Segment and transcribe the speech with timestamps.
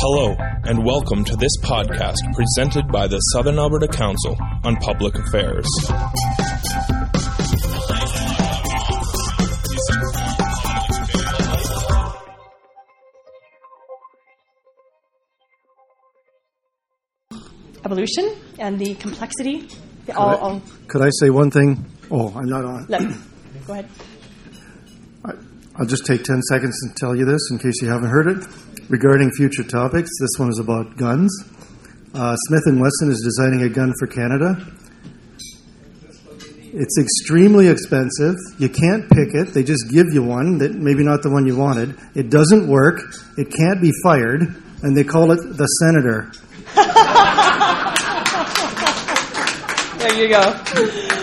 [0.00, 5.66] Hello, and welcome to this podcast presented by the Southern Alberta Council on Public Affairs.
[17.84, 19.66] evolution and the complexity.
[20.06, 21.84] Could, I'll, I, I'll could I say one thing?
[22.10, 22.86] Oh, I'm not on.
[22.88, 23.02] let,
[23.66, 23.88] go ahead.
[25.24, 25.32] I,
[25.76, 28.44] I'll just take 10 seconds and tell you this in case you haven't heard it.
[28.88, 31.30] Regarding future topics, this one is about guns.
[32.14, 34.56] Uh, Smith & Wesson is designing a gun for Canada.
[36.72, 38.34] It's extremely expensive.
[38.58, 39.52] You can't pick it.
[39.52, 41.98] They just give you one that maybe not the one you wanted.
[42.14, 43.00] It doesn't work.
[43.36, 44.40] It can't be fired,
[44.82, 46.32] and they call it the Senator.
[49.98, 51.17] There you go.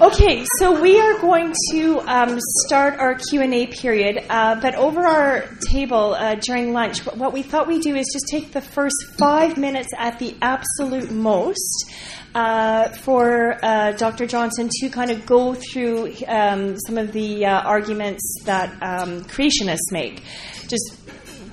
[0.00, 4.74] Okay, so we are going to um, start our Q and A period, uh, but
[4.74, 8.62] over our table uh, during lunch, what we thought we'd do is just take the
[8.62, 11.92] first five minutes at the absolute most.
[12.34, 14.24] Uh, for uh, Dr.
[14.24, 19.90] Johnson to kind of go through um, some of the uh, arguments that um, creationists
[19.92, 20.22] make,
[20.66, 20.96] just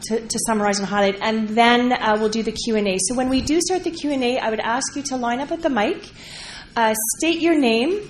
[0.03, 2.97] to, to, summarize and highlight, and then uh, we'll do the Q and A.
[3.09, 5.41] So when we do start the Q and A, I would ask you to line
[5.41, 6.01] up at the mic,
[7.17, 8.07] state your name,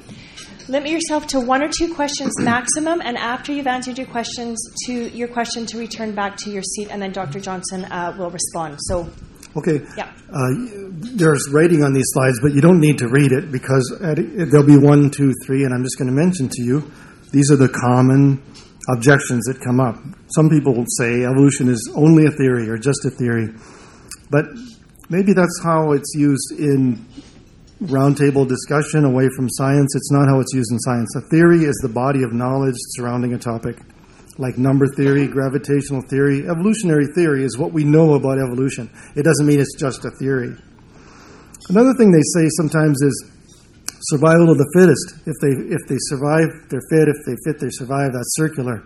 [0.70, 4.94] limit yourself to one or two questions maximum, and after you've answered your questions, to
[5.10, 7.40] your question to return back to your seat, and then Dr.
[7.40, 8.78] Johnson uh, will respond.
[8.82, 9.10] So.
[9.56, 9.82] Okay.
[9.98, 10.14] Yeah.
[10.30, 10.50] Uh,
[11.16, 14.68] there's writing on these slides, but you don't need to read it because at, there'll
[14.68, 16.92] be one, two, three, and I'm just going to mention to you
[17.32, 18.44] these are the common
[18.90, 19.96] objections that come up.
[20.36, 23.50] Some people will say evolution is only a theory or just a theory,
[24.30, 24.46] but
[25.10, 27.06] maybe that's how it's used in
[27.82, 29.96] roundtable discussion away from science.
[29.96, 31.16] It's not how it's used in science.
[31.16, 33.78] A theory is the body of knowledge surrounding a topic,
[34.38, 36.48] like number theory, gravitational theory.
[36.48, 38.90] Evolutionary theory is what we know about evolution.
[39.16, 40.56] It doesn't mean it's just a theory.
[41.70, 43.32] Another thing they say sometimes is
[44.02, 45.28] survival of the fittest.
[45.28, 47.10] If they if they survive, they're fit.
[47.10, 48.14] If they fit, they survive.
[48.14, 48.84] That's circular.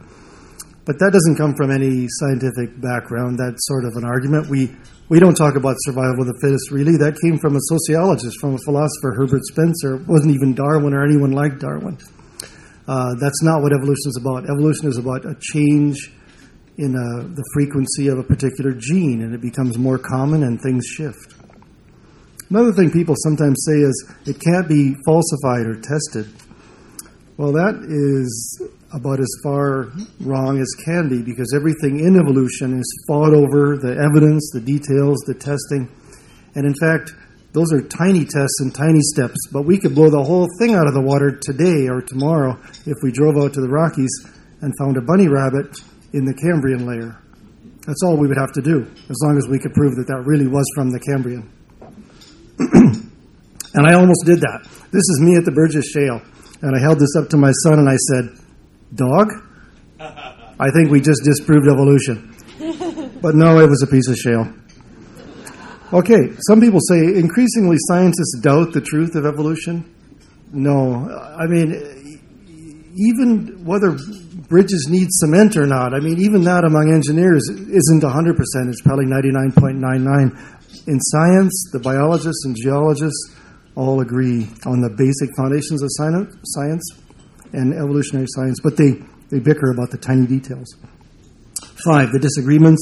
[0.91, 3.40] But that doesn't come from any scientific background.
[3.40, 4.52] That's sort of an argument.
[4.52, 4.75] We
[5.07, 7.00] we don't talk about survival of the fittest really.
[7.00, 10.03] That came from a sociologist, from a philosopher, Herbert Spencer.
[10.03, 11.96] It wasn't even Darwin or anyone like Darwin.
[12.91, 14.51] Uh, that's not what evolution is about.
[14.51, 16.12] Evolution is about a change
[16.75, 20.84] in a, the frequency of a particular gene, and it becomes more common, and things
[20.91, 21.40] shift.
[22.50, 23.96] Another thing people sometimes say is
[24.28, 26.28] it can't be falsified or tested.
[27.38, 28.59] Well, that is
[28.94, 33.96] about as far wrong as can be because everything in evolution is fought over the
[33.96, 35.90] evidence, the details, the testing.
[36.56, 37.13] And in fact,
[37.53, 40.88] those are tiny tests and tiny steps, but we could blow the whole thing out
[40.88, 44.12] of the water today or tomorrow if we drove out to the Rockies
[44.62, 45.80] and found a bunny rabbit
[46.13, 47.18] in the Cambrian layer.
[47.88, 50.24] That's all we would have to do, as long as we could prove that that
[50.25, 51.50] really was from the Cambrian.
[53.74, 54.68] and I almost did that.
[54.91, 56.22] This is me at the Burgess Shale.
[56.62, 58.38] And I held this up to my son and I said,
[58.94, 59.28] Dog?
[60.00, 62.35] I think we just disproved evolution.
[63.22, 64.52] But no, it was a piece of shale.
[65.94, 69.84] Okay, some people say increasingly scientists doubt the truth of evolution.
[70.53, 71.74] No, I mean,
[72.96, 73.97] even whether
[74.50, 78.35] bridges need cement or not, I mean, even that among engineers isn't 100%,
[78.69, 80.88] it's probably 99.99.
[80.88, 83.35] In science, the biologists and geologists
[83.75, 86.90] all agree on the basic foundations of science
[87.53, 90.75] and evolutionary science, but they, they bicker about the tiny details.
[91.85, 92.81] Five, the disagreements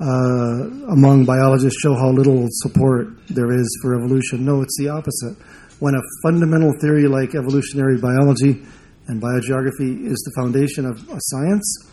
[0.00, 4.44] uh, among biologists show how little support there is for evolution.
[4.44, 5.36] No, it's the opposite.
[5.78, 8.64] When a fundamental theory like evolutionary biology
[9.08, 11.90] and biogeography is the foundation of a science,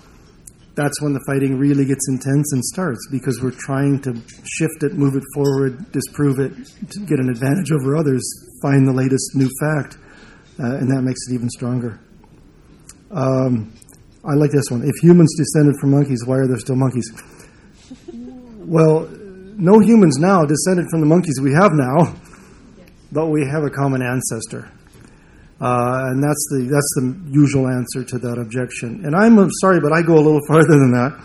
[0.76, 4.14] that's when the fighting really gets intense and starts because we're trying to
[4.46, 6.54] shift it, move it forward, disprove it,
[6.92, 8.24] to get an advantage over others,
[8.62, 9.98] find the latest new fact,
[10.58, 12.00] and that makes it even stronger.
[13.12, 13.74] Um,
[14.26, 14.82] I like this one.
[14.84, 17.10] If humans descended from monkeys, why are there still monkeys?
[18.68, 19.08] Well,
[19.58, 22.14] no humans now descended from the monkeys we have now,
[23.12, 24.72] but we have a common ancestor.
[25.60, 29.06] Uh, and that's the that's the usual answer to that objection.
[29.06, 31.18] And I'm sorry, but I go a little farther than that.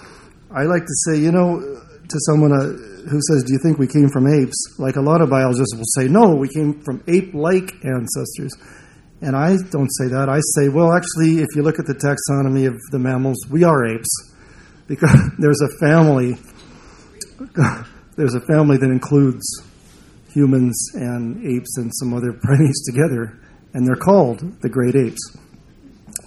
[0.54, 3.86] I like to say, you know, to someone uh, who says, "Do you think we
[3.86, 7.74] came from apes?" Like a lot of biologists will say, "No, we came from ape-like
[7.84, 8.56] ancestors."
[9.22, 10.28] And I don't say that.
[10.28, 13.86] I say, well, actually, if you look at the taxonomy of the mammals, we are
[13.86, 14.34] apes
[14.86, 16.36] because there's a family.
[18.14, 19.42] There's a family that includes
[20.34, 23.40] humans and apes and some other primates together
[23.74, 25.36] and they're called the great apes.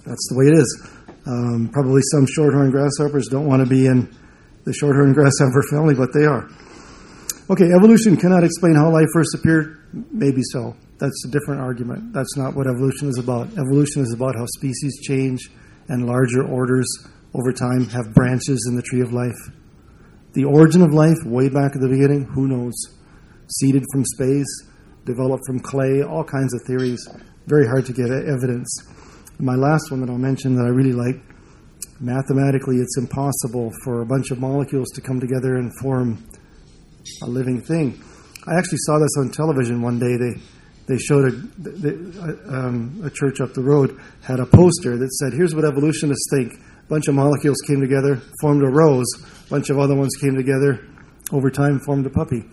[0.04, 0.90] That's the way it is.
[1.26, 4.08] Um, probably some shorthorn grasshoppers don't want to be in
[4.64, 6.48] the short-horned grasshopper family, but they are.
[7.50, 9.78] Okay, evolution cannot explain how life first appeared.
[10.10, 10.74] Maybe so.
[10.98, 12.12] That's a different argument.
[12.12, 13.48] That's not what evolution is about.
[13.52, 15.50] Evolution is about how species change
[15.88, 16.86] and larger orders
[17.34, 19.36] over time have branches in the tree of life.
[20.32, 22.74] The origin of life, way back at the beginning, who knows?
[23.48, 24.70] Seeded from space,
[25.04, 27.06] developed from clay, all kinds of theories.
[27.46, 28.68] Very hard to get evidence.
[29.38, 31.22] My last one that I'll mention that I really like
[32.00, 36.24] mathematically, it's impossible for a bunch of molecules to come together and form
[37.22, 38.02] a living thing.
[38.46, 40.16] I actually saw this on television one day.
[40.16, 40.40] They
[40.86, 45.54] they showed a, um, a church up the road had a poster that said, "Here's
[45.54, 49.06] what evolutionists think." A bunch of molecules came together, formed a rose.
[49.46, 50.80] A bunch of other ones came together,
[51.32, 52.44] over time formed a puppy.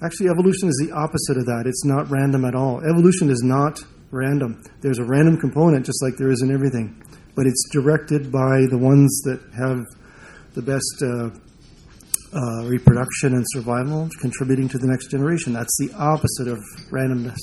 [0.00, 1.64] Actually, evolution is the opposite of that.
[1.66, 2.80] It's not random at all.
[2.88, 3.80] Evolution is not
[4.12, 4.62] random.
[4.80, 7.02] There's a random component, just like there is in everything,
[7.34, 9.84] but it's directed by the ones that have
[10.54, 11.02] the best.
[11.02, 11.30] Uh,
[12.32, 15.52] uh, reproduction and survival, contributing to the next generation.
[15.52, 16.58] That's the opposite of
[16.90, 17.38] randomness.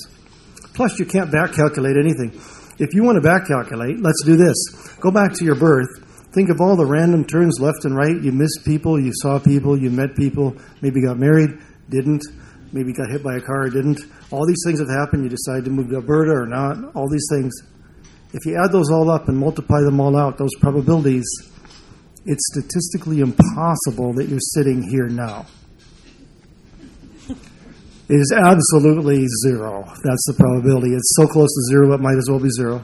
[0.74, 2.38] Plus, you can't back calculate anything.
[2.78, 4.56] If you want to back calculate, let's do this.
[5.00, 5.88] Go back to your birth.
[6.34, 8.20] Think of all the random turns left and right.
[8.20, 11.50] You missed people, you saw people, you met people, maybe got married,
[11.88, 12.22] didn't,
[12.72, 14.00] maybe got hit by a car, didn't.
[14.30, 15.24] All these things have happened.
[15.24, 16.94] You decide to move to Alberta or not.
[16.94, 17.54] All these things.
[18.34, 21.24] If you add those all up and multiply them all out, those probabilities,
[22.26, 25.46] it's statistically impossible that you're sitting here now.
[28.08, 29.84] It is absolutely zero.
[30.04, 30.94] That's the probability.
[30.94, 32.80] It's so close to zero, it might as well be zero.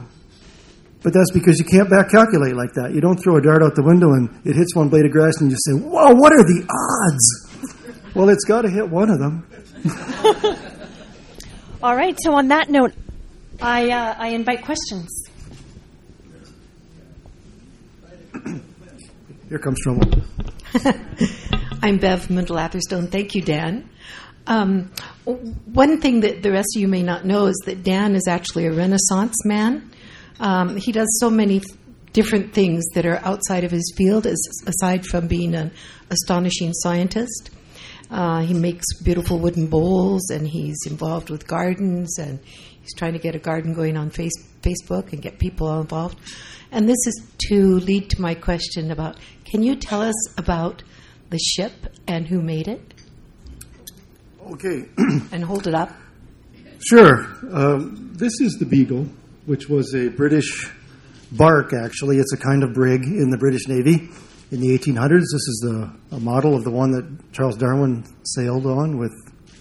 [1.01, 2.93] But that's because you can't back calculate like that.
[2.93, 5.39] You don't throw a dart out the window and it hits one blade of grass
[5.39, 7.49] and you say, Whoa, what are the odds?
[8.15, 9.47] well, it's got to hit one of them.
[11.83, 12.93] All right, so on that note,
[13.61, 15.22] I, uh, I invite questions.
[19.53, 20.09] Here comes trouble.
[21.83, 23.05] I'm Bev Mendel Atherstone.
[23.05, 23.87] Thank you, Dan.
[24.47, 24.91] Um,
[25.25, 28.65] one thing that the rest of you may not know is that Dan is actually
[28.65, 29.91] a Renaissance man.
[30.39, 31.61] Um, he does so many
[32.13, 35.71] different things that are outside of his field, as, aside from being an
[36.09, 37.51] astonishing scientist.
[38.11, 42.39] Uh, he makes beautiful wooden bowls, and he's involved with gardens, and
[42.81, 46.17] he's trying to get a garden going on face, Facebook and get people involved.
[46.71, 50.83] And this is to lead to my question about can you tell us about
[51.29, 51.73] the ship
[52.07, 52.93] and who made it?
[54.51, 54.85] Okay.
[55.31, 55.91] and hold it up.
[56.89, 57.27] Sure.
[57.51, 59.07] Um, this is the Beagle,
[59.45, 60.69] which was a British
[61.31, 62.17] bark, actually.
[62.17, 64.09] It's a kind of brig in the British Navy
[64.51, 65.19] in the 1800s.
[65.19, 69.11] This is the, a model of the one that Charles Darwin sailed on with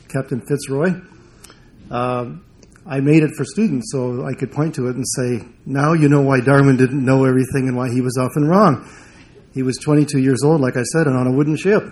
[0.09, 0.95] Captain Fitzroy.
[1.91, 2.45] Um,
[2.85, 6.09] I made it for students so I could point to it and say, now you
[6.09, 8.89] know why Darwin didn't know everything and why he was often wrong.
[9.55, 11.83] He was 22 years old, like I said, and on a wooden ship.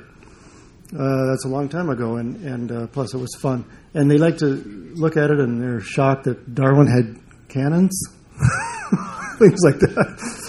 [0.93, 3.65] Uh, that's a long time ago, and, and uh, plus it was fun.
[3.95, 4.47] And they like to
[4.97, 7.17] look at it and they're shocked that Darwin had
[7.49, 7.97] cannons,
[9.39, 10.40] things like that.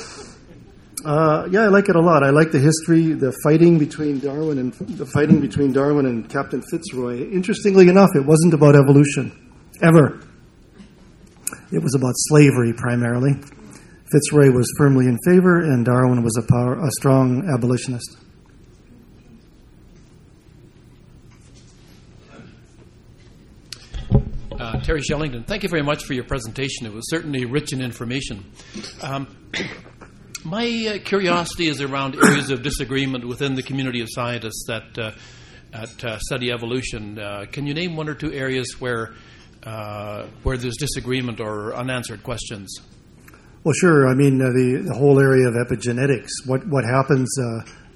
[1.04, 2.24] Uh, yeah, I like it a lot.
[2.24, 6.62] I like the history, the fighting between Darwin and the fighting between Darwin and Captain
[6.70, 7.28] Fitzroy.
[7.32, 9.32] Interestingly enough, it wasn't about evolution,
[9.82, 10.22] ever.
[11.72, 13.34] It was about slavery primarily.
[14.12, 18.18] Fitzroy was firmly in favor, and Darwin was a, power, a strong abolitionist.
[24.52, 26.86] Uh, Terry Shellington, thank you very much for your presentation.
[26.86, 28.46] It was certainly rich in information.
[29.02, 29.36] Um,
[30.44, 35.12] my uh, curiosity is around areas of disagreement within the community of scientists that, uh,
[35.74, 37.20] uh, study evolution.
[37.20, 39.14] Uh, can you name one or two areas where
[39.64, 42.82] uh, where there's disagreement or unanswered questions?
[43.64, 44.10] Well, sure.
[44.10, 47.30] I mean, uh, the, the whole area of epigenetics, what, what happens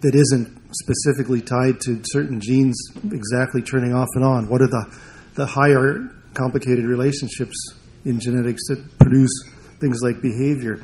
[0.02, 2.78] that isn't specifically tied to certain genes
[3.12, 4.48] exactly turning off and on?
[4.48, 5.00] What are the,
[5.34, 7.58] the higher complicated relationships
[8.06, 9.32] in genetics that produce
[9.80, 10.84] things like behavior?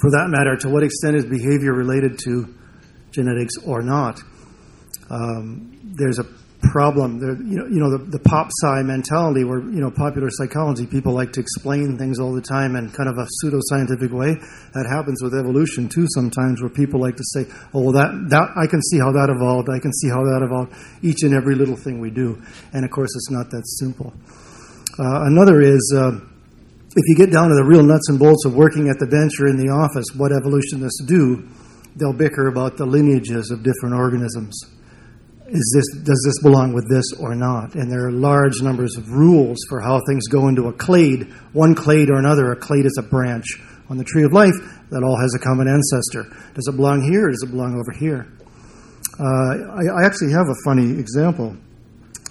[0.00, 2.54] For that matter, to what extent is behavior related to
[3.10, 4.20] genetics or not?
[5.10, 6.24] Um, there's a
[6.70, 7.18] problem.
[7.18, 10.86] There, you know, you know the, the pop sci mentality, where you know popular psychology
[10.86, 14.34] people like to explain things all the time in kind of a pseudoscientific way.
[14.74, 16.06] That happens with evolution too.
[16.14, 19.30] Sometimes where people like to say, "Oh, well, that that I can see how that
[19.34, 19.68] evolved.
[19.70, 22.40] I can see how that evolved." Each and every little thing we do,
[22.72, 24.12] and of course, it's not that simple.
[24.98, 25.82] Uh, another is.
[25.96, 26.20] Uh,
[26.98, 29.38] if you get down to the real nuts and bolts of working at the bench
[29.38, 31.46] or in the office, what evolutionists do,
[31.94, 34.66] they'll bicker about the lineages of different organisms
[35.48, 37.74] is this does this belong with this or not?
[37.74, 41.74] And there are large numbers of rules for how things go into a clade, one
[41.74, 42.52] clade or another.
[42.52, 43.46] A clade is a branch
[43.88, 44.54] on the tree of life
[44.90, 46.28] that all has a common ancestor.
[46.54, 48.30] Does it belong here or does it belong over here?
[49.18, 51.56] Uh, I, I, actually have a funny example,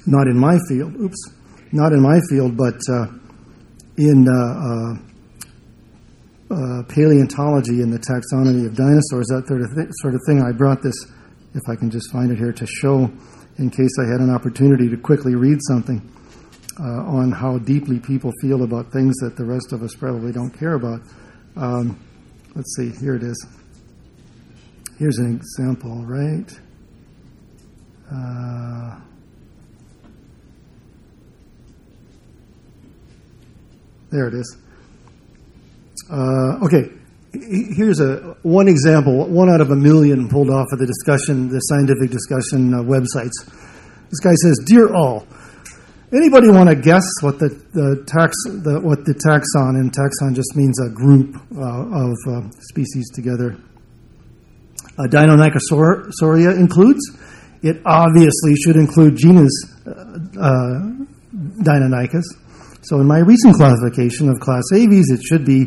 [0.05, 0.95] not in my field.
[0.95, 1.17] Oops,
[1.71, 3.07] not in my field, but uh,
[3.97, 4.93] in uh,
[6.49, 10.41] uh, paleontology and the taxonomy of dinosaurs, that sort of, th- sort of thing.
[10.41, 10.95] I brought this,
[11.53, 13.11] if I can just find it here, to show
[13.57, 16.01] in case I had an opportunity to quickly read something
[16.79, 20.51] uh, on how deeply people feel about things that the rest of us probably don't
[20.51, 21.01] care about.
[21.55, 21.99] Um,
[22.55, 23.47] let's see, here it is.
[24.99, 26.51] Here's an example, right?
[34.11, 34.57] There it is.
[36.09, 36.89] Uh, okay,
[37.33, 41.59] here's a one example, one out of a million pulled off of the discussion, the
[41.59, 43.35] scientific discussion uh, websites.
[44.09, 45.27] This guy says, "Dear all,
[46.13, 50.55] anybody want to guess what the, the tax, the, what the taxon and taxon just
[50.55, 53.57] means a group uh, of uh, species together?
[54.97, 57.01] Uh, Deinonychosauria includes.
[57.63, 59.51] It obviously should include genus
[59.85, 60.93] uh,
[61.63, 62.23] Deinonychus."
[62.87, 65.65] So in my recent classification of class Aves, it should be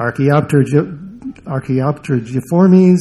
[0.00, 2.96] Archaeopterygiformes,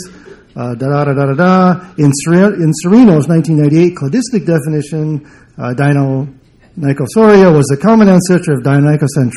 [0.57, 1.79] uh, da da da da da da.
[1.97, 5.25] In, in Sereno's 1998 cladistic definition,
[5.57, 8.61] uh, Deinonychosauria was the common ancestor of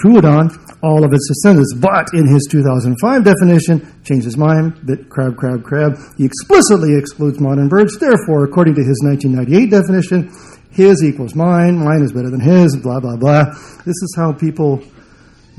[0.03, 0.51] Troodon,
[0.83, 1.73] all of its descendants.
[1.79, 5.97] But in his 2005 definition, changed his mind, bit crab, crab, crab.
[6.19, 7.97] He explicitly excludes modern birds.
[8.01, 10.29] Therefore, according to his 1998 definition,
[10.75, 13.45] his equals mine, mine is better than his, blah, blah, blah.
[13.85, 14.83] This is how people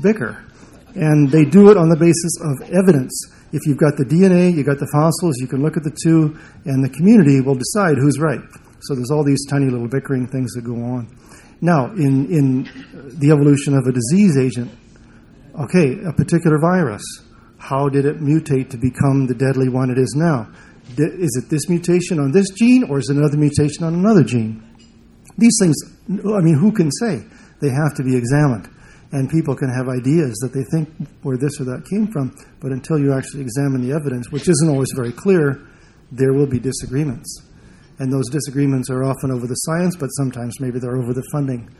[0.02, 0.44] bicker.
[0.94, 3.32] And they do it on the basis of evidence.
[3.52, 6.36] If you've got the DNA, you've got the fossils, you can look at the two,
[6.64, 8.40] and the community will decide who's right.
[8.80, 11.08] So there's all these tiny little bickering things that go on.
[11.62, 12.64] Now, in, in
[13.18, 14.70] the evolution of a disease agent,
[15.58, 17.02] okay, a particular virus,
[17.56, 20.48] how did it mutate to become the deadly one it is now?
[20.98, 24.62] Is it this mutation on this gene, or is it another mutation on another gene?
[25.38, 25.76] These things,
[26.08, 27.24] I mean, who can say?
[27.60, 28.68] They have to be examined.
[29.12, 30.88] And people can have ideas that they think
[31.22, 34.68] where this or that came from, but until you actually examine the evidence, which isn't
[34.68, 35.62] always very clear,
[36.10, 37.40] there will be disagreements.
[37.98, 41.70] And those disagreements are often over the science, but sometimes maybe they're over the funding.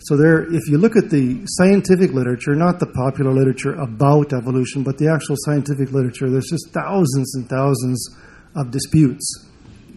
[0.00, 4.82] So there, if you look at the scientific literature, not the popular literature about evolution,
[4.82, 8.14] but the actual scientific literature, there's just thousands and thousands
[8.54, 9.48] of disputes,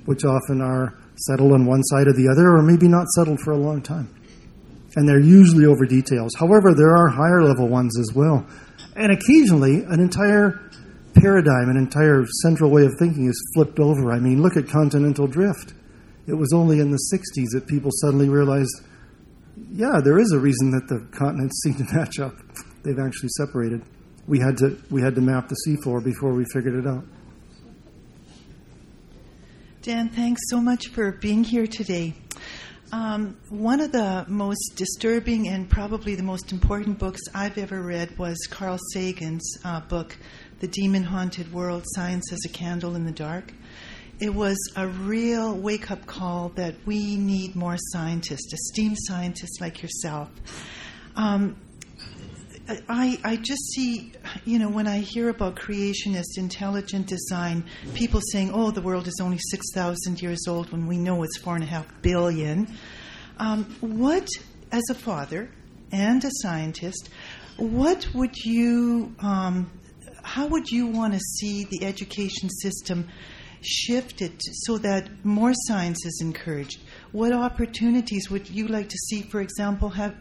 [0.05, 3.51] which often are settled on one side or the other, or maybe not settled for
[3.51, 4.13] a long time.
[4.95, 6.33] And they're usually over details.
[6.39, 8.45] However, there are higher level ones as well.
[8.95, 10.59] And occasionally, an entire
[11.13, 14.11] paradigm, an entire central way of thinking is flipped over.
[14.11, 15.73] I mean, look at continental drift.
[16.27, 18.83] It was only in the 60s that people suddenly realized
[19.71, 22.33] yeah, there is a reason that the continents seem to match up.
[22.83, 23.83] They've actually separated.
[24.27, 27.03] We had to, we had to map the seafloor before we figured it out.
[29.89, 32.13] Dan, thanks so much for being here today.
[32.91, 38.15] Um, one of the most disturbing and probably the most important books I've ever read
[38.15, 40.15] was Carl Sagan's uh, book,
[40.59, 43.51] The Demon Haunted World Science as a Candle in the Dark.
[44.21, 49.81] It was a real wake up call that we need more scientists, esteemed scientists like
[49.81, 50.29] yourself.
[51.15, 51.55] Um,
[52.87, 54.11] I, I just see,
[54.45, 57.63] you know, when I hear about creationist intelligent design,
[57.95, 61.85] people saying, oh, the world is only 6,000 years old when we know it's 4.5
[62.03, 62.71] billion.
[63.39, 64.27] Um, what,
[64.71, 65.49] as a father
[65.91, 67.09] and a scientist,
[67.57, 69.71] what would you, um,
[70.21, 73.09] how would you want to see the education system
[73.61, 76.79] shifted so that more science is encouraged?
[77.11, 80.15] What opportunities would you like to see, for example, have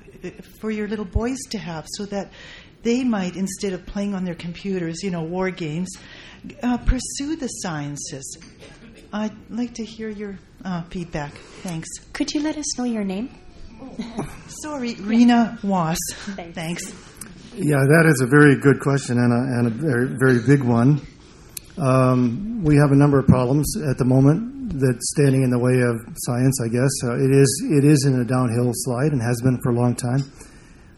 [0.61, 2.33] for your little boys to have so that
[2.83, 5.91] they might, instead of playing on their computers, you know, war games,
[6.63, 8.39] uh, pursue the sciences.
[9.13, 11.33] I'd like to hear your uh, feedback.
[11.63, 11.89] Thanks.
[12.13, 13.31] Could you let us know your name?
[14.63, 15.99] Sorry, Rena Was.
[16.37, 16.55] Thanks.
[16.55, 16.83] Thanks.
[17.55, 21.01] Yeah, that is a very good question and a, and a very, very big one.
[21.81, 25.79] Um, we have a number of problems at the moment that's standing in the way
[25.79, 25.95] of
[26.27, 26.59] science.
[26.61, 29.71] I guess uh, it is it is in a downhill slide and has been for
[29.71, 30.23] a long time.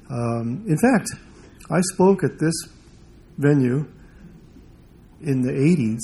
[0.09, 1.11] Um, in fact,
[1.71, 2.55] I spoke at this
[3.37, 3.87] venue
[5.21, 6.01] in the '80s,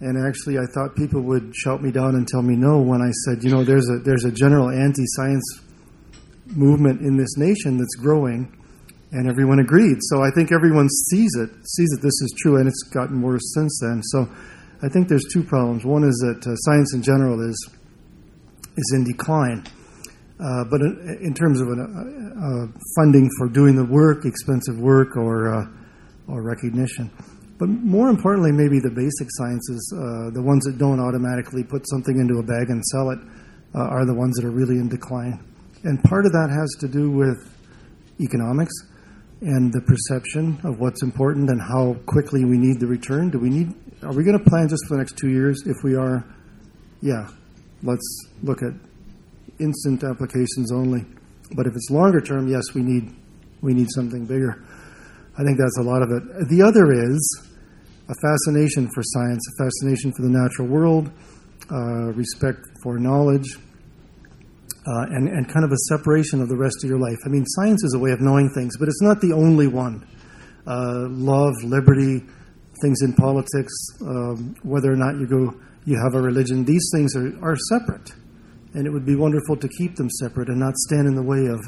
[0.00, 3.10] and actually, I thought people would shout me down and tell me no when I
[3.26, 5.60] said, you know, there's a there's a general anti-science
[6.46, 8.56] movement in this nation that's growing
[9.12, 9.98] and everyone agreed.
[10.00, 13.42] So I think everyone sees it, sees that this is true, and it's gotten worse
[13.54, 14.02] since then.
[14.02, 14.28] So
[14.82, 15.84] I think there's two problems.
[15.84, 17.70] One is that uh, science in general is
[18.76, 19.66] is in decline,
[20.38, 21.90] uh, but in, terms of an, uh,
[22.40, 25.66] uh funding for doing the work, expensive work, or uh,
[26.28, 27.10] or recognition.
[27.58, 32.16] But more importantly, maybe the basic sciences, uh, the ones that don't automatically put something
[32.18, 33.18] into a bag and sell it,
[33.74, 35.44] are the ones that are really in decline.
[35.84, 37.36] And part of that has to do with
[38.18, 38.72] economics
[39.42, 43.30] and the perception of what's important and how quickly we need the return.
[43.30, 43.72] Do we need?
[44.02, 45.62] Are we going to plan just for the next two years?
[45.66, 46.24] If we are,
[47.00, 47.28] yeah,
[47.82, 48.72] let's look at
[49.58, 51.04] instant applications only.
[51.54, 53.14] But if it's longer term, yes, we need
[53.62, 54.62] we need something bigger.
[55.38, 56.22] I think that's a lot of it.
[56.50, 57.46] The other is
[58.08, 61.10] a fascination for science, a fascination for the natural world,
[61.70, 63.56] uh, respect for knowledge,
[64.90, 67.18] uh, and, and kind of a separation of the rest of your life.
[67.24, 70.04] I mean, science is a way of knowing things, but it's not the only one.
[70.66, 72.26] Uh, love, liberty,
[72.82, 75.54] things in politics, um, whether or not you go,
[75.84, 78.10] you have a religion, these things are, are separate.
[78.74, 81.46] And it would be wonderful to keep them separate and not stand in the way
[81.46, 81.60] of,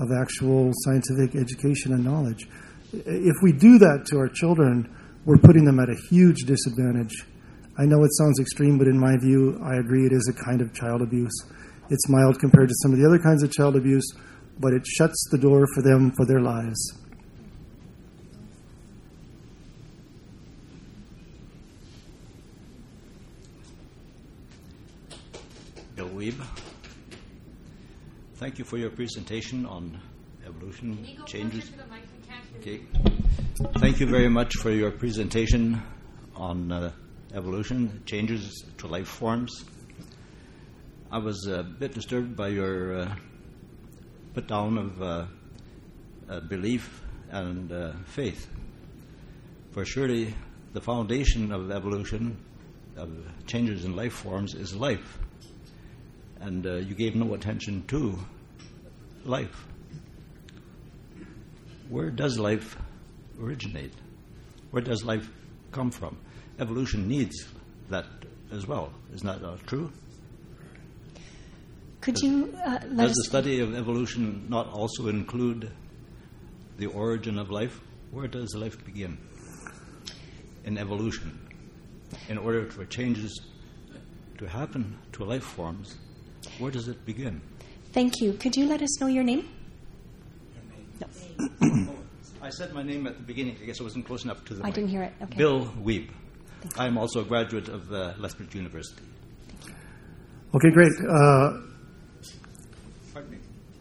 [0.00, 2.48] of actual scientific education and knowledge.
[2.92, 4.88] If we do that to our children,
[5.24, 7.12] we're putting them at a huge disadvantage.
[7.76, 10.60] I know it sounds extreme, but in my view, I agree it is a kind
[10.60, 11.34] of child abuse.
[11.90, 14.10] It's mild compared to some of the other kinds of child abuse,
[14.58, 16.98] but it shuts the door for them for their lives.
[25.94, 26.34] Bill Weeb.
[28.36, 30.00] Thank you for your presentation on
[30.46, 31.70] evolution changes.
[32.58, 32.80] Okay.
[33.78, 35.82] Thank you very much for your presentation
[36.34, 36.92] on uh,
[37.34, 39.64] evolution, changes to life forms.
[41.14, 43.14] I was a bit disturbed by your uh,
[44.34, 45.26] put down of uh,
[46.28, 48.50] uh belief and uh, faith.
[49.70, 50.34] For surely
[50.72, 52.36] the foundation of evolution,
[52.96, 53.10] of
[53.46, 55.20] changes in life forms, is life.
[56.40, 58.18] And uh, you gave no attention to
[59.24, 59.68] life.
[61.90, 62.76] Where does life
[63.40, 63.94] originate?
[64.72, 65.30] Where does life
[65.70, 66.16] come from?
[66.58, 67.46] Evolution needs
[67.88, 68.06] that
[68.50, 68.92] as well.
[69.14, 69.92] Isn't that uh, true?
[72.04, 75.70] Could you uh, Does the study of evolution not also include
[76.76, 77.80] the origin of life?
[78.10, 79.16] Where does life begin
[80.66, 81.40] in evolution?
[82.28, 83.40] In order for changes
[84.36, 85.96] to happen to life forms,
[86.58, 87.40] where does it begin?
[87.92, 88.34] Thank you.
[88.34, 89.48] Could you let us know your name?
[91.00, 91.88] No.
[92.42, 93.56] I said my name at the beginning.
[93.62, 94.62] I guess I wasn't close enough to the.
[94.62, 94.74] I mic.
[94.74, 95.14] didn't hear it.
[95.22, 95.38] Okay.
[95.38, 96.10] Bill Weeb.
[96.76, 99.04] I'm also a graduate of uh, Lethbridge University.
[100.54, 100.92] Okay, great.
[101.00, 101.70] Uh, Pardon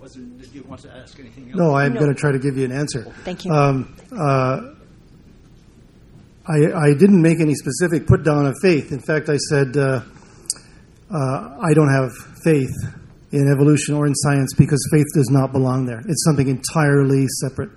[0.04, 0.10] me.
[0.10, 1.56] Was there, did you want to ask anything else?
[1.58, 2.00] no, I'm No.
[2.00, 3.04] going to try to give you an answer.
[3.24, 3.52] Thank you.
[3.52, 4.74] Um, uh,
[6.46, 8.92] I, I didn't make any specific put down of faith.
[8.92, 10.02] In fact, I said uh,
[11.10, 12.12] uh, I don't have
[12.44, 12.72] faith
[13.32, 16.00] in evolution or in science because faith does not belong there.
[16.00, 17.70] It's something entirely separate.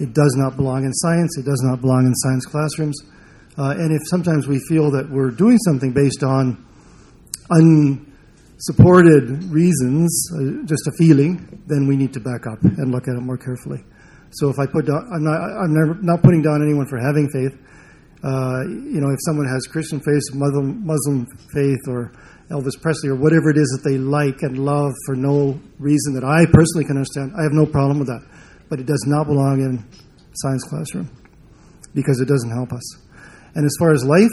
[0.00, 1.38] It does not belong in science.
[1.38, 2.98] It does not belong in science classrooms.
[3.56, 6.64] Uh, and if sometimes we feel that we're doing something based on
[8.62, 13.16] unsupported reasons, uh, just a feeling, then we need to back up and look at
[13.16, 13.82] it more carefully.
[14.30, 17.28] So if I put down, I'm not, I'm never, not putting down anyone for having
[17.28, 17.58] faith.
[18.22, 22.14] Uh, you know, if someone has Christian faith, Muslim, Muslim faith, or
[22.50, 26.22] Elvis Presley, or whatever it is that they like and love for no reason that
[26.22, 28.22] I personally can understand, I have no problem with that.
[28.70, 29.84] But it does not belong in
[30.34, 31.10] science classroom
[31.94, 32.96] because it doesn't help us.
[33.54, 34.32] And as far as life,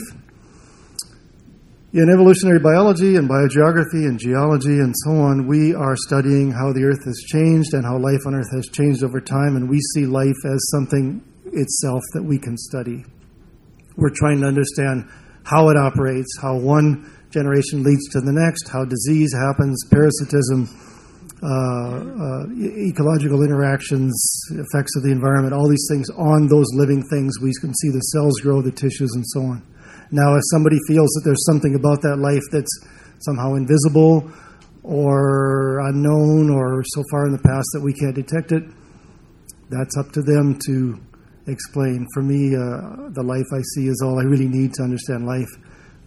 [1.92, 6.86] in evolutionary biology and biogeography and geology and so on, we are studying how the
[6.86, 10.06] Earth has changed and how life on Earth has changed over time, and we see
[10.06, 13.04] life as something itself that we can study.
[13.98, 15.10] We're trying to understand
[15.44, 20.70] how it operates, how one generation leads to the next, how disease happens, parasitism,
[21.42, 22.46] uh, uh,
[22.86, 24.14] ecological interactions,
[24.52, 27.42] effects of the environment, all these things on those living things.
[27.42, 29.66] We can see the cells grow, the tissues, and so on.
[30.12, 32.72] Now, if somebody feels that there's something about that life that's
[33.20, 34.30] somehow invisible
[34.84, 38.64] or unknown or so far in the past that we can't detect it,
[39.70, 41.00] that's up to them to
[41.48, 42.08] explain.
[42.14, 45.50] For me, uh, the life I see is all I really need to understand life.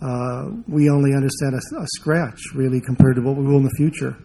[0.01, 3.77] Uh, we only understand a, a scratch, really, compared to what we will in the
[3.77, 4.17] future.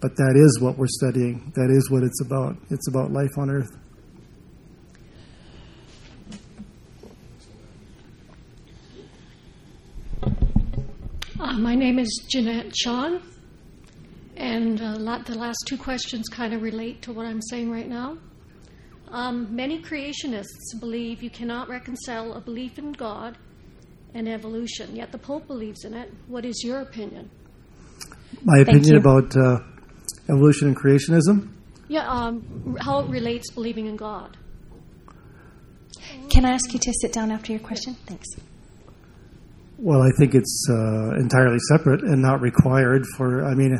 [0.00, 1.50] But that is what we're studying.
[1.56, 2.56] That is what it's about.
[2.70, 3.70] It's about life on Earth.
[11.40, 13.22] Uh, my name is Jeanette Sean,
[14.36, 17.88] and uh, lot, the last two questions kind of relate to what I'm saying right
[17.88, 18.18] now.
[19.08, 23.38] Um, many creationists believe you cannot reconcile a belief in God
[24.12, 26.12] and evolution, yet the Pope believes in it.
[26.26, 27.30] What is your opinion?
[28.42, 29.60] My opinion about uh,
[30.28, 31.48] evolution and creationism.
[31.88, 34.36] Yeah, um, how it relates believing in God.
[36.28, 37.94] Can I ask you to sit down after your question?
[38.06, 38.26] Thanks.
[39.84, 43.44] Well, I think it's uh, entirely separate and not required for.
[43.44, 43.76] I mean,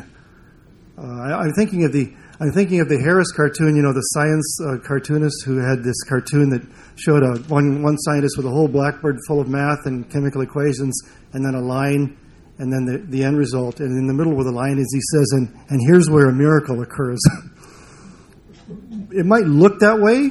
[0.99, 3.75] uh, I, am thinking of the I'm thinking of the Harris cartoon.
[3.75, 6.61] You know, the science uh, cartoonist who had this cartoon that
[6.95, 10.93] showed a one one scientist with a whole blackboard full of math and chemical equations,
[11.33, 12.15] and then a line,
[12.59, 13.79] and then the, the end result.
[13.79, 16.33] And in the middle where the line is, he says, "and and here's where a
[16.33, 17.19] miracle occurs."
[19.09, 20.29] it might look that way,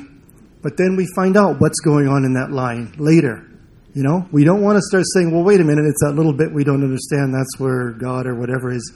[0.62, 3.50] but then we find out what's going on in that line later.
[3.94, 6.32] You know, we don't want to start saying, "Well, wait a minute, it's that little
[6.32, 7.32] bit we don't understand.
[7.32, 8.92] That's where God or whatever is."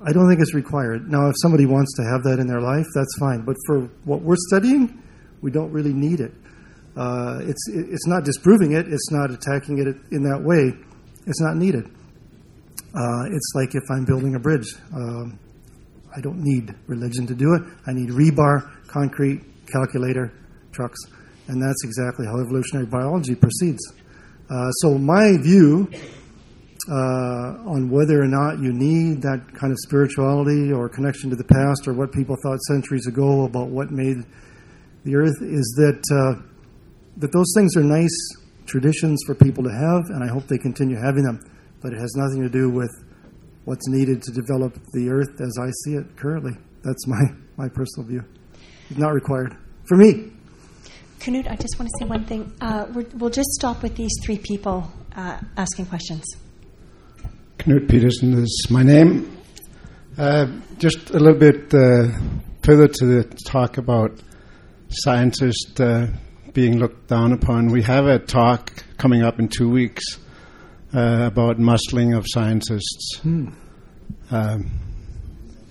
[0.00, 1.10] I don't think it's required.
[1.10, 3.44] Now, if somebody wants to have that in their life, that's fine.
[3.44, 5.02] But for what we're studying,
[5.42, 6.32] we don't really need it.
[6.96, 8.86] Uh, it's it's not disproving it.
[8.88, 10.72] It's not attacking it in that way.
[11.26, 11.84] It's not needed.
[12.94, 14.74] Uh, it's like if I'm building a bridge.
[14.94, 15.38] Um,
[16.16, 17.62] I don't need religion to do it.
[17.86, 20.32] I need rebar, concrete, calculator,
[20.72, 20.98] trucks,
[21.48, 23.80] and that's exactly how evolutionary biology proceeds.
[24.50, 25.90] Uh, so my view
[26.90, 31.44] uh, on whether or not you need that kind of spirituality or connection to the
[31.44, 34.16] past or what people thought centuries ago about what made
[35.04, 36.42] the earth is that uh,
[37.18, 38.16] that those things are nice
[38.66, 41.40] traditions for people to have, and I hope they continue having them.
[41.82, 42.90] But it has nothing to do with
[43.64, 46.52] what's needed to develop the earth as I see it currently.
[46.84, 47.20] That's my,
[47.56, 48.24] my personal view.
[48.90, 49.56] It's not required
[49.86, 50.32] for me.
[51.20, 52.52] Knut, I just want to say one thing.
[52.60, 56.24] Uh, we will just stop with these three people uh, asking questions.
[57.58, 59.36] Knut Peterson is my name.
[60.16, 60.46] Uh,
[60.78, 62.08] just a little bit uh,
[62.62, 64.12] further to the talk about
[64.88, 66.08] scientists uh,
[66.52, 67.70] being looked down upon.
[67.70, 70.04] We have a talk coming up in two weeks
[70.94, 73.18] uh, about muscling of scientists.
[73.22, 73.48] Hmm.
[74.30, 74.70] Um,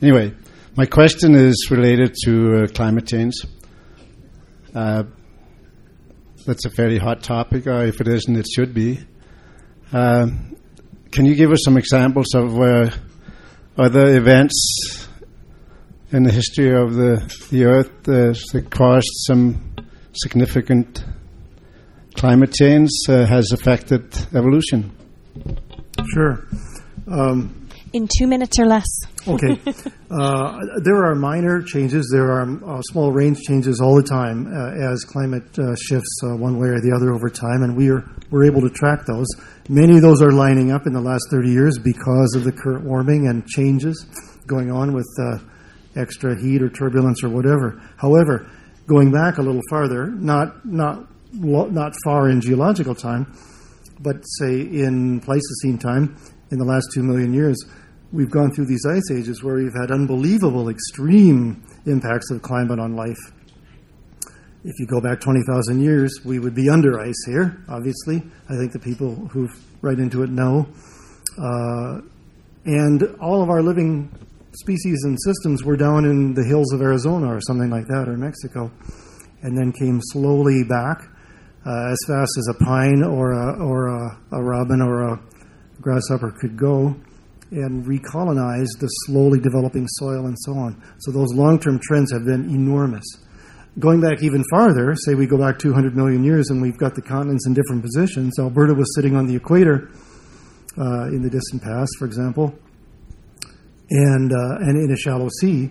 [0.02, 0.34] anyway,
[0.76, 3.34] my question is related to uh, climate change.
[4.76, 5.04] Uh,
[6.48, 9.00] that's a fairly hot topic, or if it isn't, it should be.
[9.92, 10.56] Um,
[11.12, 12.94] can you give us some examples of where
[13.78, 15.10] other events
[16.14, 17.18] in the history of the,
[17.52, 19.76] the Earth uh, that caused some
[20.14, 21.04] significant
[22.16, 24.96] climate change uh, has affected evolution?
[26.14, 26.48] Sure.
[27.12, 28.88] Um, in two minutes or less.
[29.28, 29.60] okay.
[30.10, 32.10] Uh, there are minor changes.
[32.13, 36.34] There are uh, small range changes all the time uh, as climate uh, shifts uh,
[36.38, 39.28] one way or the other over time, and we are we're able to track those.
[39.67, 42.86] Many of those are lining up in the last 30 years because of the current
[42.86, 44.06] warming and changes
[44.47, 45.39] going on with uh,
[45.97, 47.82] extra heat or turbulence or whatever.
[47.97, 48.50] However,
[48.88, 53.34] going back a little farther, not not not far in geological time,
[54.00, 56.15] but say in Pleistocene time,
[56.52, 57.58] in the last two million years,
[58.12, 62.96] we've gone through these ice ages where we've had unbelievable, extreme impacts of climate on
[62.96, 63.20] life.
[64.64, 68.24] If you go back 20,000 years, we would be under ice here, obviously.
[68.50, 69.50] I think the people who
[69.82, 70.68] write into it know.
[71.38, 72.02] Uh,
[72.66, 74.12] and all of our living
[74.54, 78.18] species and systems were down in the hills of Arizona or something like that, or
[78.18, 78.72] Mexico,
[79.42, 81.04] and then came slowly back
[81.66, 85.20] uh, as fast as a pine or a, or a, a robin or a
[85.88, 86.93] grasshopper could go
[87.52, 90.82] and recolonize the slowly developing soil and so on.
[91.00, 93.06] So those long term trends have been enormous.
[93.80, 97.02] Going back even farther, say we go back 200 million years and we've got the
[97.02, 98.38] continents in different positions.
[98.39, 99.89] Alberta was sitting on the equator
[100.78, 102.54] uh, in the distant past, for example,
[103.89, 105.69] and, uh, and in a shallow sea,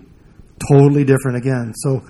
[0.70, 1.74] totally different again.
[1.76, 2.00] So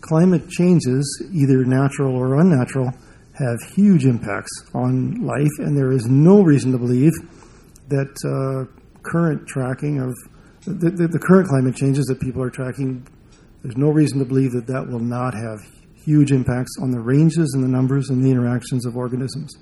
[0.00, 2.92] climate changes, either natural or unnatural,
[3.34, 7.12] have huge impacts on life, and there is no reason to believe
[7.88, 8.70] that uh,
[9.02, 10.14] current tracking of
[10.64, 13.06] the, the, the, current climate changes that people are tracking,
[13.62, 15.58] there's no reason to believe that that will not have
[16.04, 19.54] huge impacts on the ranges and the numbers and the interactions of organisms.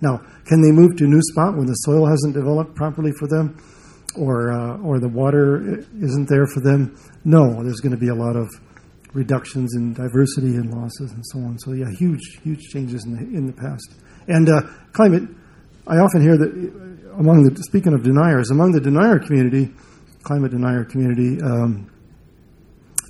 [0.00, 3.28] Now, can they move to a new spot when the soil hasn't developed properly for
[3.28, 3.56] them,
[4.16, 6.96] or uh, or the water isn't there for them?
[7.24, 8.48] No, there's going to be a lot of
[9.12, 11.58] reductions in diversity and losses and so on.
[11.58, 13.94] So yeah, huge, huge changes in the in the past.
[14.26, 15.22] And uh, climate,
[15.86, 19.72] I often hear that among the speaking of deniers, among the denier community,
[20.22, 21.90] climate denier community, um,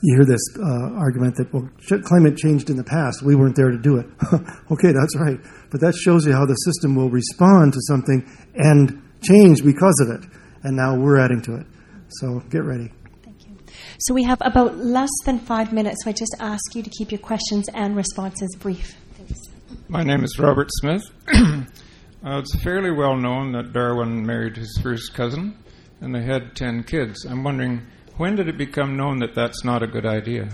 [0.03, 1.69] you hear this uh, argument that well,
[2.05, 4.07] climate changed in the past, we weren't there to do it.
[4.71, 5.41] okay, that's right,
[5.71, 8.23] but that shows you how the system will respond to something
[8.55, 10.29] and change because of it.
[10.63, 11.67] And now we're adding to it.
[12.09, 12.93] So get ready.
[13.23, 13.57] Thank you.
[13.99, 17.11] So we have about less than five minutes, so I just ask you to keep
[17.11, 18.95] your questions and responses brief.
[19.15, 19.41] Thanks.
[19.89, 21.03] My name is Robert Smith.
[22.25, 25.57] uh, it's fairly well known that Darwin married his first cousin,
[26.01, 27.25] and they had 10 kids.
[27.25, 27.83] I'm wondering,
[28.17, 30.49] when did it become known that that's not a good idea?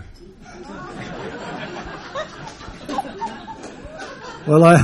[4.47, 4.77] Well, I,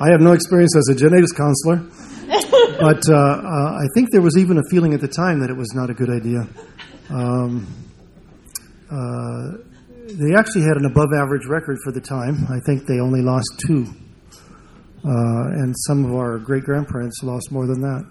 [0.00, 1.84] I have no experience as a genetics counselor,
[2.80, 5.56] but uh, uh, I think there was even a feeling at the time that it
[5.56, 6.48] was not a good idea.
[7.10, 7.66] Um,
[8.90, 9.58] uh,
[10.06, 12.46] they actually had an above average record for the time.
[12.48, 13.86] I think they only lost two.
[15.04, 18.04] Uh, and some of our great grandparents lost more than that.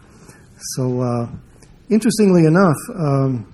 [0.76, 1.28] So, uh,
[1.90, 3.46] interestingly enough, um,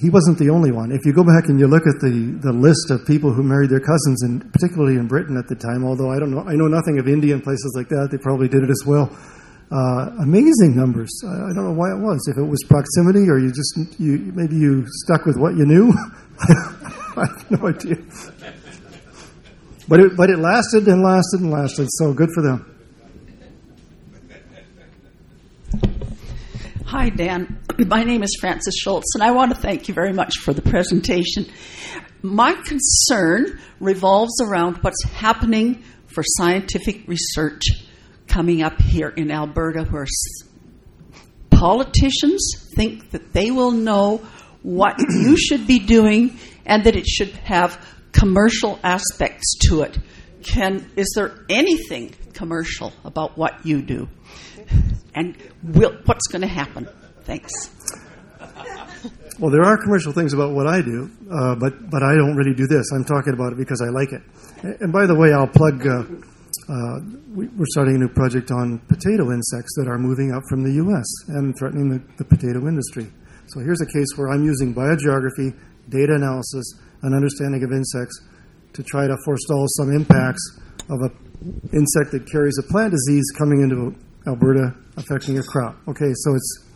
[0.00, 0.92] he wasn't the only one.
[0.92, 3.70] If you go back and you look at the, the list of people who married
[3.70, 6.68] their cousins, and particularly in Britain at the time, although I don't know, I know
[6.68, 8.08] nothing of India and places like that.
[8.10, 9.12] They probably did it as well.
[9.70, 11.12] Uh, amazing numbers.
[11.22, 12.26] I, I, don't know why it was.
[12.26, 15.92] If it was proximity, or you just you maybe you stuck with what you knew.
[17.16, 17.96] I have no idea.
[19.90, 22.76] But it, but it lasted and lasted and lasted, so good for them.
[26.86, 27.58] Hi, Dan.
[27.76, 30.62] My name is Frances Schultz, and I want to thank you very much for the
[30.62, 31.46] presentation.
[32.22, 37.62] My concern revolves around what's happening for scientific research
[38.28, 40.06] coming up here in Alberta, where
[41.50, 44.18] politicians think that they will know
[44.62, 49.98] what you should be doing and that it should have commercial aspects to it.
[50.42, 54.08] Can is there anything commercial about what you do?
[55.14, 56.88] And will, what's going to happen?
[57.22, 57.50] Thanks.
[59.40, 62.52] Well, there are commercial things about what I do, uh, but but I don't really
[62.52, 62.84] do this.
[62.92, 64.20] I'm talking about it because I like it.
[64.82, 65.80] And by the way, I'll plug.
[65.80, 66.04] Uh,
[66.68, 67.00] uh,
[67.32, 70.74] we, are starting a new project on potato insects that are moving up from the
[70.84, 71.08] U.S.
[71.28, 73.08] and threatening the, the potato industry.
[73.46, 75.56] So here's a case where I'm using biogeography
[75.88, 78.20] data analysis, and understanding of insects
[78.72, 83.62] to try to forestall some impacts of an insect that carries a plant disease coming
[83.62, 83.94] into
[84.26, 85.76] Alberta affecting a crop.
[85.88, 86.66] Okay, so it's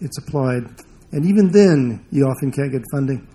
[0.00, 0.62] it's applied,
[1.12, 3.26] and even then, you often can't get funding.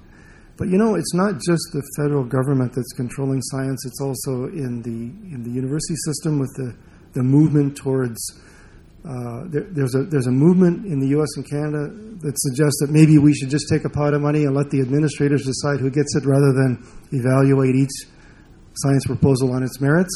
[0.58, 4.82] But you know, it's not just the federal government that's controlling science; it's also in
[4.82, 6.76] the in the university system with the
[7.14, 8.20] the movement towards
[9.04, 11.28] uh, there, there's a there's a movement in the U.S.
[11.36, 11.92] and Canada
[12.24, 14.80] that suggests that maybe we should just take a pot of money and let the
[14.80, 16.80] administrators decide who gets it, rather than
[17.12, 17.92] evaluate each
[18.80, 20.12] science proposal on its merits.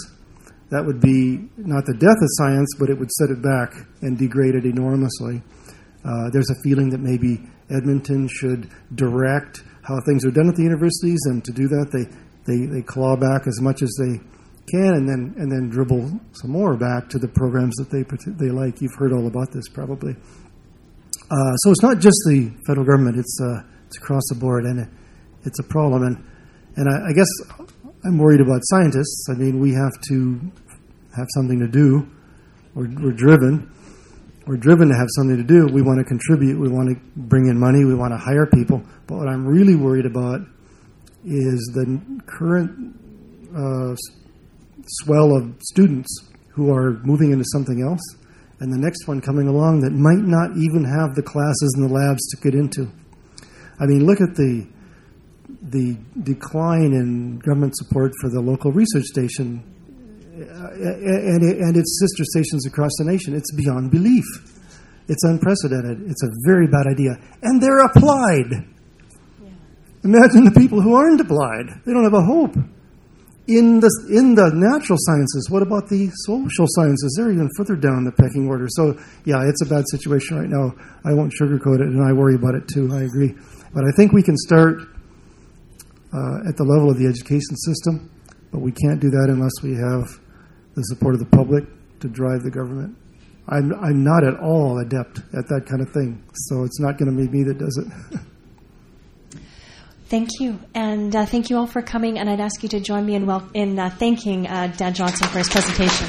[0.71, 4.17] That would be not the death of science, but it would set it back and
[4.17, 5.43] degrade it enormously.
[6.04, 10.63] Uh, there's a feeling that maybe Edmonton should direct how things are done at the
[10.63, 12.08] universities, and to do that, they
[12.47, 14.23] they, they claw back as much as they
[14.70, 18.04] can, and then and then dribble some more back to the programs that they
[18.38, 18.82] they like.
[18.82, 20.16] You've heard all about this probably.
[21.30, 24.80] Uh, so it's not just the federal government; it's uh, it's across the board, and
[24.82, 24.90] it,
[25.44, 26.04] it's a problem.
[26.04, 26.18] And
[26.78, 27.28] and I, I, guess
[28.06, 29.28] I'm worried about scientists.
[29.30, 30.40] I mean, we have to
[31.16, 32.08] have something to do.
[32.76, 33.74] We're, we're driven.
[34.46, 35.68] We're driven to have something to do.
[35.74, 36.60] We want to contribute.
[36.60, 37.84] We want to bring in money.
[37.84, 38.82] We want to hire people.
[39.08, 40.42] But what I'm really worried about
[41.26, 42.96] is the current
[43.58, 43.96] uh,
[44.89, 46.10] swell of students
[46.50, 48.02] who are moving into something else,
[48.60, 51.93] and the next one coming along that might not even have the classes and the
[51.93, 52.89] labs to get into.
[53.80, 54.67] I mean, look at the
[55.62, 59.63] the decline in government support for the local research station
[60.38, 63.34] uh, and, and its sister stations across the nation.
[63.34, 64.26] It's beyond belief.
[65.08, 66.10] It's unprecedented.
[66.10, 67.15] It's a very bad idea.
[67.41, 68.67] And they're applied.
[70.04, 71.82] Imagine the people who aren't applied.
[71.86, 72.56] They don't have a hope
[73.48, 77.16] in the in the natural sciences, what about the social sciences?
[77.16, 78.68] They're even further down the pecking order.
[78.70, 80.76] So yeah, it's a bad situation right now.
[81.08, 82.92] I won't sugarcoat it, and I worry about it too.
[82.92, 83.34] I agree,
[83.74, 84.84] but I think we can start
[86.12, 88.12] uh, at the level of the education system,
[88.52, 90.12] but we can't do that unless we have
[90.76, 91.64] the support of the public
[92.02, 92.98] to drive the government.
[93.48, 96.20] I'm I'm not at all adept at that kind of thing,
[96.52, 98.20] so it's not going to be me that does it.
[100.10, 100.60] Thank you.
[100.74, 102.17] And uh, thank you all for coming.
[102.17, 105.28] And I'd ask you to join me in, wel- in uh, thanking uh, Dan Johnson
[105.28, 106.08] for his presentation.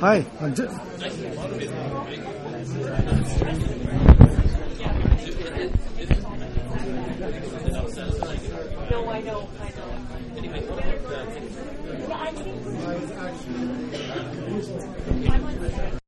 [0.00, 1.95] Hi, I'm.
[9.26, 9.90] No, I know,
[15.26, 15.98] I know.